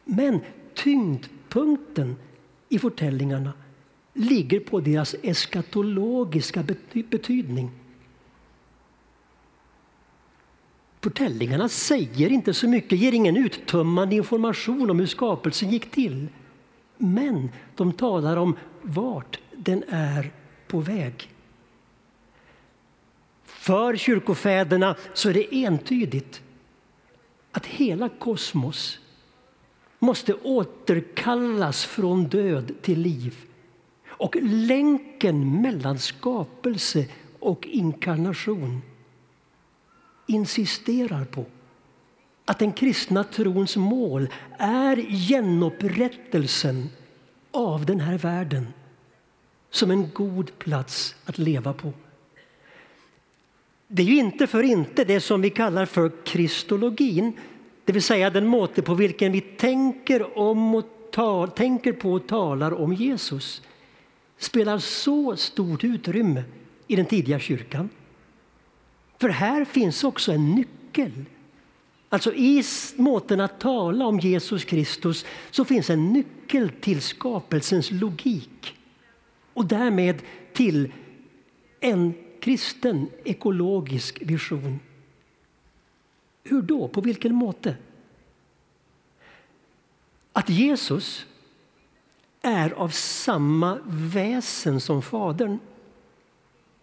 [0.03, 0.39] Men
[0.73, 2.15] tyngdpunkten
[2.69, 3.53] i förtällningarna
[4.13, 6.63] ligger på deras eskatologiska
[7.09, 7.71] betydning.
[11.01, 16.27] Förtällningarna säger inte så mycket, ger ingen uttömmande information om hur skapelsen gick till.
[16.97, 20.31] Men de talar om vart den är
[20.67, 21.29] på väg.
[23.43, 26.41] För kyrkofäderna så är det entydigt
[27.51, 28.99] att hela kosmos
[29.99, 33.35] måste återkallas från död till liv.
[34.07, 37.05] Och länken mellan skapelse
[37.39, 38.81] och inkarnation
[40.27, 41.45] insisterar på
[42.45, 44.27] att den kristna trons mål
[44.57, 44.95] är
[45.27, 46.89] genupprättelsen
[47.51, 48.67] av den här världen
[49.69, 51.93] som en god plats att leva på.
[53.87, 57.33] Det är ju inte för inte det som vi kallar för kristologin,
[57.85, 62.27] det vill säga den måte på vilken vi tänker, om och tal, tänker på och
[62.27, 63.61] talar om Jesus
[64.37, 66.43] spelar så stort utrymme
[66.87, 67.89] i den tidiga kyrkan.
[69.19, 71.25] För här finns också en nyckel.
[72.09, 72.63] Alltså I
[72.95, 78.76] måten att tala om Jesus Kristus så finns en nyckel till skapelsens logik
[79.57, 80.21] och därmed
[80.53, 80.93] till
[81.79, 84.79] en kristen ekologisk vision.
[86.43, 86.87] Hur då?
[86.87, 87.75] På vilken måte?
[90.33, 91.25] Att Jesus
[92.41, 95.59] är av samma väsen som Fadern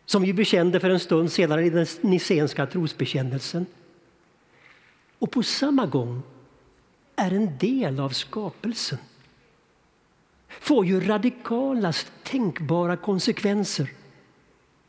[0.07, 3.67] som vi bekände för en stund senare i den nicenska trosbekännelsen.
[5.19, 6.23] Och på samma gång
[7.17, 8.99] är en del av skapelsen
[10.61, 13.91] får ju radikalast tänkbara konsekvenser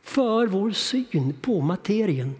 [0.02, 2.34] för vår syn på materien.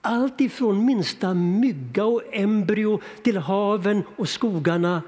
[0.00, 5.02] Allt ifrån minsta mygga och embryo till haven och skogarna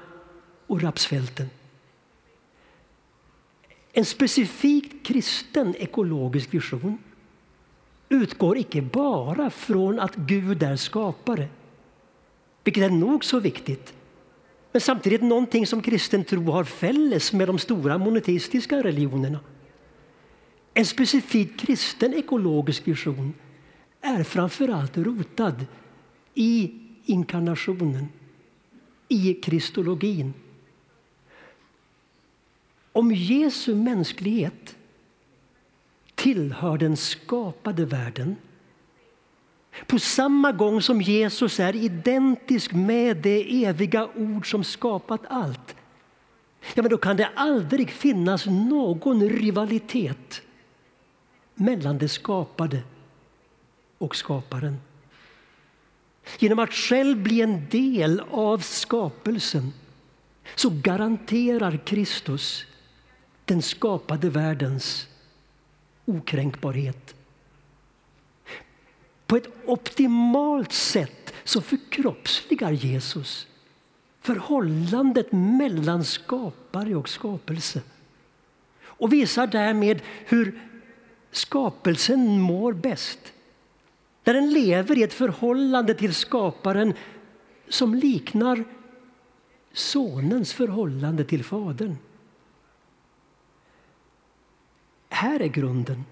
[0.67, 1.49] och rapsfälten.
[3.93, 6.97] En specifikt kristen ekologisk vision
[8.09, 11.47] utgår icke bara från att Gud är skapare,
[12.63, 13.93] vilket är nog så viktigt,
[14.71, 19.39] men samtidigt någonting som kristen tro har fälles med de stora monoteistiska religionerna.
[20.73, 23.33] En specifik kristen ekologisk vision
[24.01, 25.65] är framförallt rotad
[26.33, 26.71] i
[27.05, 28.09] inkarnationen,
[29.07, 30.33] i kristologin.
[32.91, 34.75] Om Jesu mänsklighet
[36.15, 38.35] tillhör den skapade världen
[39.87, 45.75] på samma gång som Jesus är identisk med det eviga ord som skapat allt
[46.73, 50.41] ja, men då kan det aldrig finnas någon rivalitet
[51.55, 52.83] mellan det skapade
[53.97, 54.77] och skaparen.
[56.39, 59.73] genom att själv bli en del av skapelsen,
[60.55, 62.65] så garanterar Kristus
[63.45, 65.07] den skapade världens
[66.05, 67.15] okränkbarhet.
[69.31, 73.47] På ett optimalt sätt så förkroppsligar Jesus
[74.21, 77.81] förhållandet mellan skapare och skapelse
[78.83, 80.61] och visar därmed hur
[81.31, 83.33] skapelsen mår bäst.
[84.23, 86.93] När den lever i ett förhållande till skaparen
[87.69, 88.63] som liknar
[89.73, 91.97] sonens förhållande till fadern.
[95.09, 96.05] Här är grunden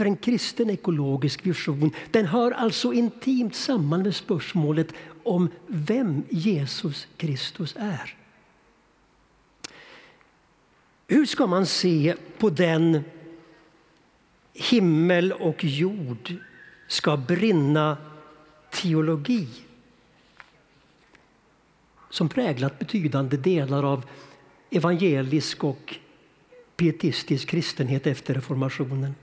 [0.00, 1.90] för en kristen ekologisk vision.
[2.10, 4.92] Den hör alltså intimt samman med spörsmålet
[5.22, 8.14] om vem Jesus Kristus är.
[11.08, 13.04] Hur ska man se på den
[14.54, 16.34] himmel och jord
[16.88, 17.96] ska brinna
[18.70, 19.48] teologi
[22.10, 24.04] som präglat betydande delar av
[24.70, 25.96] evangelisk och
[26.76, 29.14] pietistisk kristenhet efter reformationen.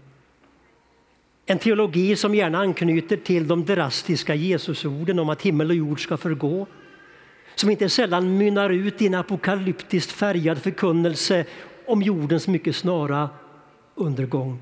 [1.49, 6.17] En teologi som gärna anknyter till de drastiska Jesusorden om att himmel och jord ska
[6.17, 6.67] förgå.
[7.55, 11.45] Som inte sällan mynnar ut i en apokalyptiskt färgad förkunnelse
[11.85, 13.29] om jordens mycket snara
[13.95, 14.59] undergång.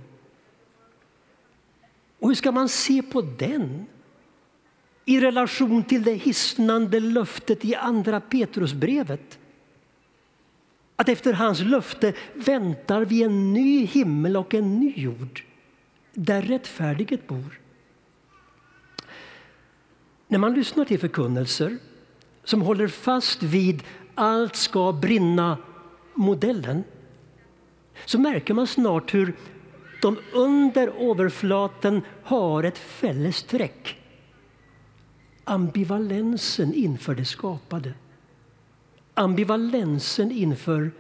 [2.20, 3.86] Och hur ska man se på den
[5.06, 9.40] i relation till det hisnande löftet i Andra Petrusbrevet?
[10.96, 15.44] Att efter hans löfte väntar vi en ny himmel och en ny jord
[16.16, 17.60] där rättfärdighet bor.
[20.28, 21.78] När man lyssnar till förkunnelser
[22.44, 23.84] som håller fast vid
[24.16, 26.84] allt ska brinna-modellen
[28.06, 29.36] så märker man snart hur
[30.02, 34.02] de under överflaten har ett fällesträck.
[35.44, 37.94] Ambivalensen inför det skapade.
[39.14, 40.92] Ambivalensen inför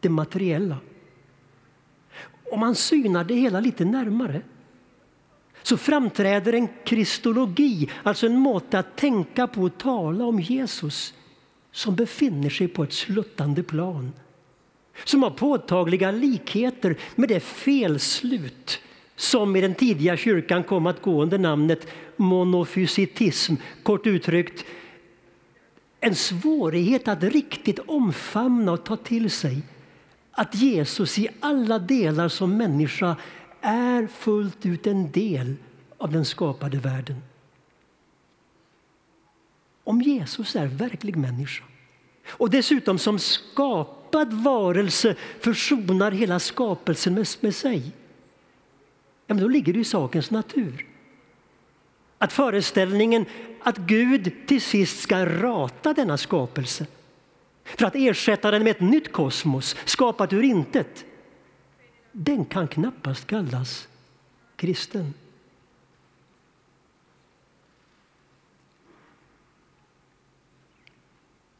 [0.00, 0.76] det materiella.
[2.50, 4.42] Om man synar det hela lite närmare
[5.62, 11.14] så framträder en kristologi, alltså en måte att tänka på och tala om Jesus
[11.72, 14.12] som befinner sig på ett sluttande plan
[15.04, 18.80] som har påtagliga likheter med det felslut
[19.16, 21.86] som i den tidiga kyrkan kom att gå under namnet
[22.16, 23.54] monofysitism.
[23.82, 24.64] Kort uttryckt
[26.00, 29.62] en svårighet att riktigt omfamna och ta till sig
[30.38, 33.16] att Jesus i alla delar som människa
[33.60, 35.54] är fullt ut en del
[35.98, 37.22] av den skapade världen.
[39.84, 41.64] Om Jesus är verklig människa
[42.28, 47.92] och dessutom som skapad varelse försonar hela skapelsen med, med sig
[49.26, 50.86] ja, men då ligger det i sakens natur
[52.18, 53.24] att föreställningen
[53.62, 56.86] att Gud till sist ska rata denna skapelse
[57.66, 61.04] för att ersätta den med ett nytt kosmos skapat ur intet
[62.18, 63.88] den kan knappast kallas
[64.56, 65.14] kristen.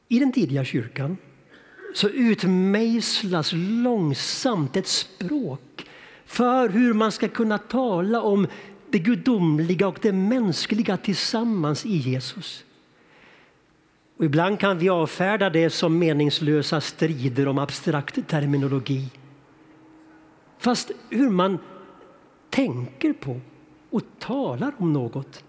[0.08, 1.16] I den tidiga kyrkan
[1.94, 5.88] så utmejslas långsamt ett språk
[6.24, 8.46] för hur man ska kunna tala om
[8.90, 12.64] det gudomliga och det mänskliga tillsammans i Jesus.
[14.16, 19.10] Och ibland kan vi avfärda det som meningslösa strider om abstrakt terminologi.
[20.58, 21.58] Fast hur man
[22.50, 23.40] tänker på
[23.90, 25.44] och talar om något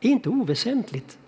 [0.00, 1.18] är inte oväsentligt.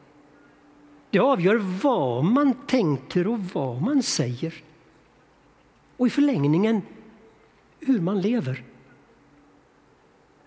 [1.10, 4.54] Det avgör vad man tänker och vad man säger.
[5.96, 6.82] Och i förlängningen
[7.80, 8.62] hur man lever.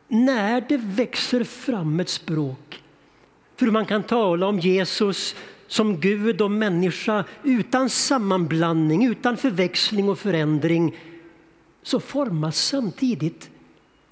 [0.07, 2.83] När det växer fram ett språk
[3.55, 5.35] för hur man kan tala om Jesus
[5.67, 10.97] som Gud och människa utan sammanblandning, utan förväxling och förändring
[11.83, 13.49] så formas samtidigt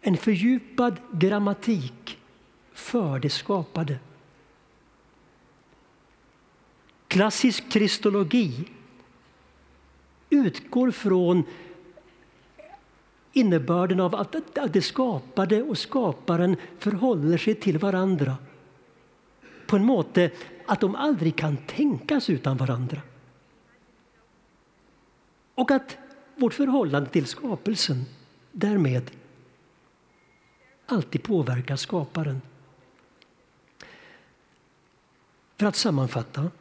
[0.01, 2.17] en fördjupad grammatik
[2.73, 3.99] för det skapade.
[7.07, 8.51] Klassisk kristologi
[10.29, 11.43] utgår från
[13.33, 14.35] innebörden av att
[14.73, 18.35] det skapade och skaparen förhåller sig till varandra
[19.68, 20.32] på en måte
[20.66, 23.01] att de aldrig kan tänkas utan varandra.
[25.55, 25.97] Och att
[26.36, 28.05] vårt förhållande till skapelsen
[28.51, 29.11] därmed
[30.86, 32.41] alltid påverkar skaparen.
[35.57, 36.51] För att sammanfatta.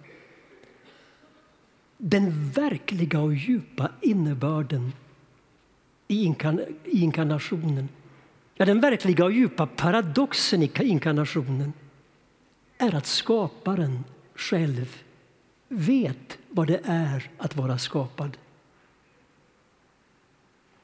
[1.96, 4.92] Den verkliga och djupa innebörden
[6.08, 7.88] i, inkarn i inkarnationen
[8.54, 11.72] ja, den verkliga och djupa paradoxen i inkarnationen
[12.78, 14.04] är att skaparen
[14.34, 15.02] själv
[15.68, 18.36] vet vad det är att vara skapad.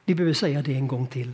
[0.05, 1.31] Vi behöver säga det en gång till.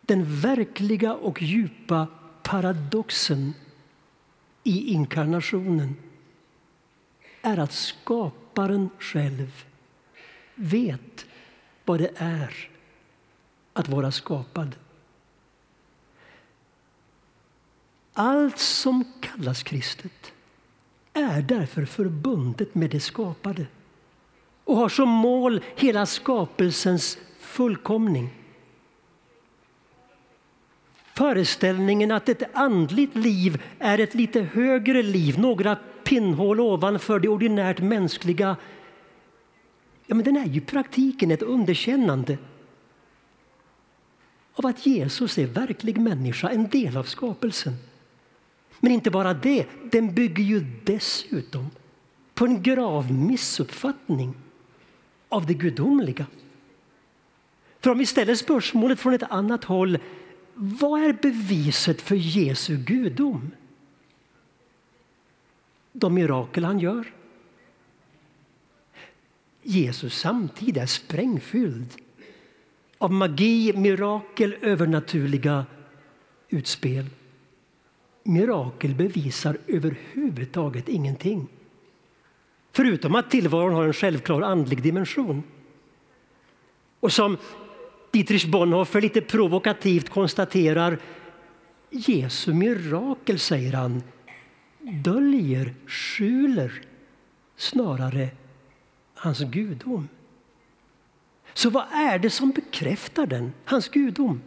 [0.00, 2.06] Den verkliga och djupa
[2.42, 3.54] paradoxen
[4.62, 5.96] i inkarnationen
[7.42, 9.64] är att skaparen själv
[10.54, 11.26] vet
[11.84, 12.68] vad det är
[13.72, 14.76] att vara skapad.
[18.14, 20.32] Allt som kallas kristet
[21.12, 23.66] är därför förbundet med det skapade
[24.64, 28.30] och har som mål hela skapelsens fullkomning.
[31.14, 37.80] Föreställningen att ett andligt liv är ett lite högre liv, några pinnhål ovanför det ordinärt
[37.80, 38.56] mänskliga,
[40.06, 42.38] ja, men den är ju i praktiken ett underkännande
[44.54, 47.74] av att Jesus är verklig människa, en del av skapelsen.
[48.84, 51.70] Men inte bara det, den bygger ju dessutom
[52.34, 54.34] på en grav missuppfattning
[55.28, 56.26] av det gudomliga.
[57.80, 59.98] För om vi ställer spörsmålet från ett annat håll,
[60.54, 63.50] vad är beviset för Jesu gudom?
[65.92, 67.12] De mirakel han gör.
[69.62, 71.94] Jesus samtid är sprängfylld
[72.98, 75.66] av magi, mirakel, övernaturliga
[76.48, 77.04] utspel.
[78.24, 81.48] Mirakel bevisar överhuvudtaget ingenting.
[82.72, 85.42] Förutom att tillvaron har en självklar andlig dimension.
[87.00, 87.36] Och som
[88.10, 90.98] Dietrich Bonhoeffer lite provokativt konstaterar
[91.90, 94.02] Jesu mirakel, säger han,
[94.80, 96.82] döljer, skjuler
[97.56, 98.28] snarare
[99.14, 100.08] hans gudom.
[101.54, 104.42] Så vad är det som bekräftar den, hans gudom?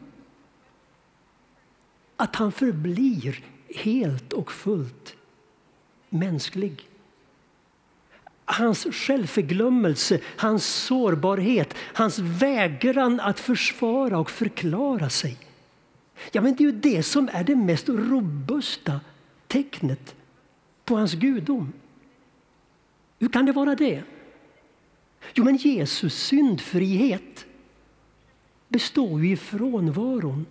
[2.16, 3.44] Att han förblir
[3.76, 5.16] helt och fullt
[6.10, 6.90] mänsklig.
[8.46, 15.38] Hans självförglömmelse, hans sårbarhet, hans vägran att försvara och förklara sig.
[16.32, 19.00] Ja, men det är ju det som är det mest robusta
[19.48, 20.16] tecknet
[20.86, 21.74] på hans gudom.
[23.20, 24.04] Hur kan det vara det?
[25.34, 27.46] Jo, men Jesus syndfrihet
[28.68, 30.46] består ju i frånvaron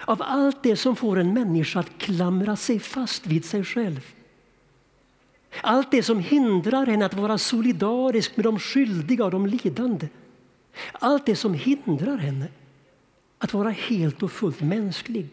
[0.00, 4.14] av allt det som får en människa att klamra sig fast vid sig själv.
[5.60, 10.08] Allt det som hindrar henne att vara solidarisk med de skyldiga och de lidande.
[10.92, 12.48] Allt det som hindrar henne
[13.38, 15.28] att vara helt och fullt mänsklig.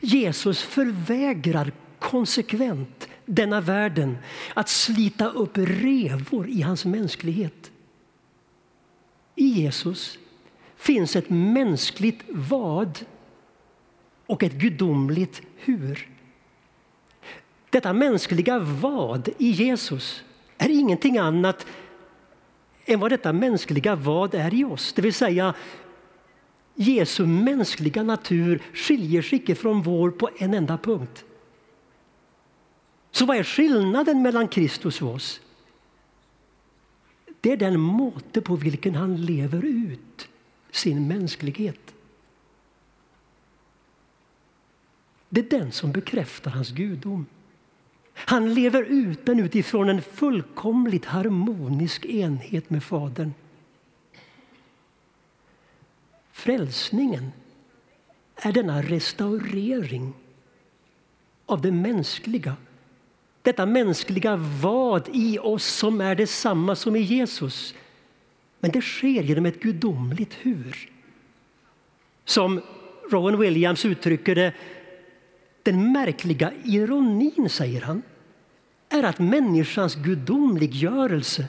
[0.00, 4.18] Jesus förvägrar konsekvent denna världen
[4.54, 7.70] att slita upp revor i hans mänsklighet.
[9.34, 10.18] I Jesus
[10.76, 13.04] finns ett mänskligt vad
[14.26, 16.08] och ett gudomligt hur.
[17.70, 20.24] Detta mänskliga vad i Jesus
[20.58, 21.66] är ingenting annat
[22.84, 24.92] än vad detta mänskliga vad är i oss.
[24.92, 25.54] Det vill säga,
[26.74, 31.24] Jesu mänskliga natur skiljer sig icke från vår på en enda punkt.
[33.10, 35.40] Så vad är skillnaden mellan Kristus och oss?
[37.40, 40.28] Det är den måte på vilken han lever ut
[40.70, 41.83] sin mänsklighet.
[45.34, 47.26] Det är den som bekräftar hans gudom.
[48.14, 53.32] Han lever ut den utifrån en fullkomligt harmonisk enhet med Fadern.
[56.32, 57.32] Frälsningen
[58.36, 60.12] är denna restaurering
[61.46, 62.56] av det mänskliga.
[63.42, 67.74] Detta mänskliga vad i oss som är detsamma som i Jesus.
[68.60, 70.90] Men det sker genom ett gudomligt hur.
[72.24, 72.60] Som
[73.10, 74.52] Rowan Williams uttrycker det
[75.64, 78.02] den märkliga ironin, säger han,
[78.88, 81.48] är att människans gudomliggörelse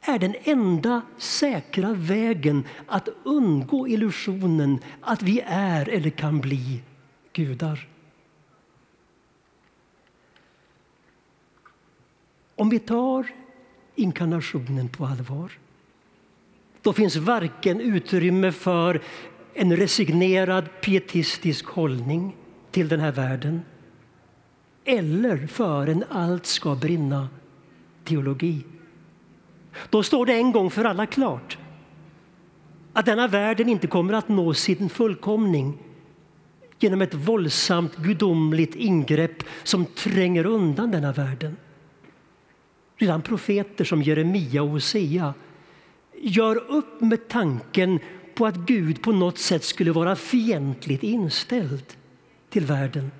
[0.00, 6.82] är den enda säkra vägen att undgå illusionen att vi är eller kan bli
[7.32, 7.88] gudar.
[12.54, 13.26] Om vi tar
[13.94, 15.52] inkarnationen på allvar
[16.82, 19.02] då finns varken utrymme för
[19.54, 22.36] en resignerad pietistisk hållning
[22.72, 23.62] till den här världen
[24.84, 27.28] eller för en allt ska brinna
[28.04, 28.64] teologi.
[29.90, 31.58] Då står det en gång för alla klart
[32.92, 35.78] att denna världen inte kommer att nå sin fullkomning
[36.78, 41.56] genom ett våldsamt gudomligt ingrepp som tränger undan denna världen.
[42.96, 45.34] Redan profeter som Jeremia och Hosea
[46.20, 47.98] gör upp med tanken
[48.34, 51.84] på att Gud på något sätt skulle vara fientligt inställd
[52.52, 53.10] till världen.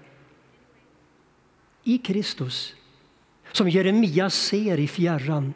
[1.85, 2.75] i Kristus,
[3.53, 5.55] som Jeremia ser i fjärran,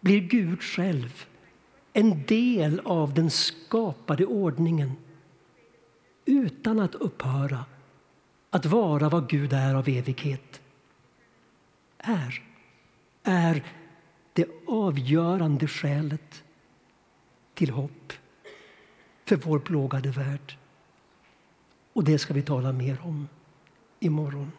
[0.00, 1.26] blir Gud själv
[1.92, 4.92] en del av den skapade ordningen
[6.24, 7.64] utan att upphöra
[8.50, 10.60] att vara vad Gud är av evighet.
[11.98, 12.42] Är,
[13.22, 13.64] är
[14.32, 16.44] det avgörande skälet
[17.54, 18.12] till hopp
[19.24, 20.56] för vår plågade värld.
[21.96, 23.28] Och det ska vi tala mer om
[24.00, 24.52] imorgon.